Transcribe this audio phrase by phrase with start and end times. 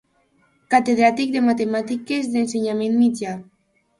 [0.73, 3.37] Catedràtic de Matemàtiques d'Ensenyament Mitjà.